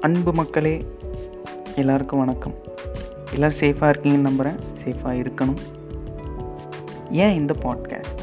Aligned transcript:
அன்பு 0.00 0.32
மக்களே 0.32 0.84
எல்லாருக்கும் 1.76 2.18
வணக்கம். 2.18 2.54
எல்லோரும் 3.32 3.56
சேஃபாக 3.60 3.92
இருக்கீங்கன்னு 3.92 4.18
நம்புகிறேன் 4.18 4.60
சேஃபாக 4.84 5.08
இருக்கணும். 5.08 5.56
ஏன் 7.10 7.34
இந்த 7.34 7.54
பாட்காஸ்ட் 7.62 8.17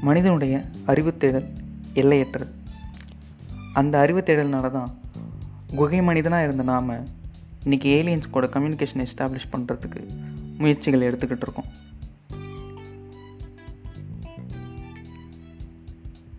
மனிதனுடைய 0.00 0.64
அறிவு 0.86 1.16
தேடல் 1.16 1.48
எல்லையற்றது. 1.94 2.52
அந்த 3.72 3.98
அறிவு 3.98 4.20
தேடல்னால 4.20 4.70
தான் 4.70 4.98
குகை 5.74 6.02
மனிதனாக 6.02 6.42
இருந்த 6.42 6.62
நாம் 6.62 6.90
இன்றைக்கி 7.64 7.90
ஏலியன்ஸ் 7.98 8.30
கூட 8.30 8.46
கம்யூனிகேஷன் 8.46 9.06
எஸ்டாப்ளிஷ் 9.06 9.52
பண்ணுறதுக்கு 9.52 10.08
முயற்சிகள் 10.58 11.12
எடுத்துக்கிட்டு 11.12 11.42
இருக்கோம். 11.42 11.64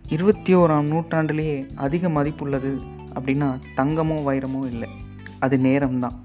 இருபத்தி 0.08 0.54
ஓராம் 0.54 0.88
நூற்றாண்டுலேயே 0.88 1.66
அதிக 1.74 2.08
மதிப்புள்ளது 2.08 2.82
அப்படின்னா 3.14 3.58
தங்கமோ 3.76 4.16
வைரமோ 4.28 4.66
இல்லை. 4.66 4.88
அது 5.38 5.56
நேரம்தான். 5.56 6.18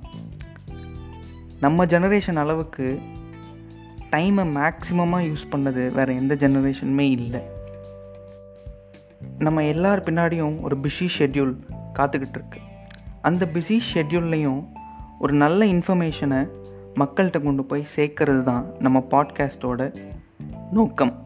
நம்ம 1.59 1.85
ஜெனரேஷன் 1.85 2.35
அளவுக்கு 2.35 3.01
டைமை 4.11 4.45
மேக்ஸிமமாக 4.57 5.27
யூஸ் 5.29 5.45
பண்ணது 5.51 5.91
வேறு 5.91 6.15
எந்த 6.15 6.35
ஜெனரேஷனுமே 6.35 7.07
இல்லை. 7.09 7.41
நம்ம 9.39 9.63
எல்லார் 9.63 10.03
பின்னாடியும் 10.03 10.61
ஒரு 10.61 10.77
பிஸி 10.77 11.07
ஷெட்யூல் 11.19 11.53
காத்துக்கிட்டு 11.93 12.29
இருக்கு. 12.29 12.59
அந்த 13.21 13.45
பிஸி 13.53 13.79
ஷெட்யூல்லையும் 13.93 14.67
ஒரு 15.19 15.33
நல்ல 15.33 15.65
இன்ஃபர்மேஷனை 15.65 16.47
மக்கள்கிட்ட 16.95 17.43
கொண்டு 17.43 17.63
போய் 17.63 17.87
சேர்க்கறது 17.95 18.43
தான் 18.43 18.65
நம்ம 18.79 19.07
பாட்காஸ்டோட 19.11 19.95
நோக்கம். 20.71 21.25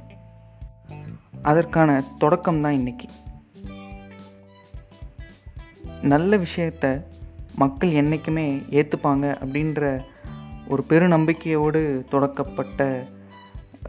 அதற்கான 1.42 2.04
தொடக்கம் 2.18 2.62
தான் 2.62 2.74
இன்றைக்கி 2.74 3.08
நல்ல 6.02 6.38
விஷயத்த 6.38 7.04
மக்கள் 7.56 7.92
என்றைக்குமே 7.92 8.46
ஏற்றுப்பாங்க 8.70 9.26
அப்படின்ற 9.38 10.02
ஒரு 10.72 10.84
பெருநம்பிக்கையோடு 10.90 12.06
தொடக்கப்பட்ட 12.10 13.08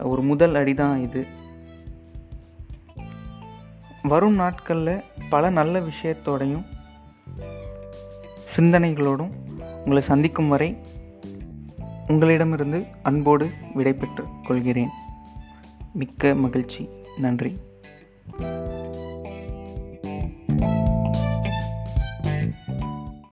ஒரு 0.01 0.21
முதல் 0.21 0.55
அடி 0.55 0.73
தான் 0.73 1.01
இது. 1.01 1.25
வரும் 4.01 4.33
நாட்களில் 4.33 5.01
பல 5.29 5.49
நல்ல 5.49 5.79
விஷயத்தோடையும் 5.79 6.65
சிந்தனைகளோடும் 8.55 9.29
உங்களை 9.77 10.01
சந்திக்கும் 10.01 10.47
வரை 10.47 10.77
உங்களிடமிருந்து 12.07 12.85
அன்போடு 13.03 13.49
விடைபெற்று 13.73 14.23
கொள்கிறேன். 14.47 14.89
மிக்க 15.93 16.35
மகிழ்ச்சி. 16.35 16.89
நன்றி. 17.17 17.57